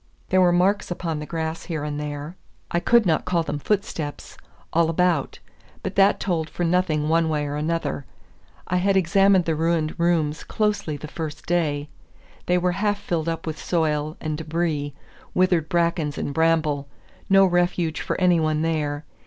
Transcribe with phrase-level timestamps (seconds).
[0.29, 2.35] There were marks upon the grass here and there
[2.71, 4.35] I could not call them footsteps
[4.73, 5.37] all about;
[5.83, 8.07] but that told for nothing one way or another.
[8.65, 11.87] I had examined the ruined rooms closely the first day.
[12.47, 14.95] They were half filled up with soil and debris,
[15.35, 16.87] withered brackens and bramble,
[17.29, 19.05] no refuge for any one there.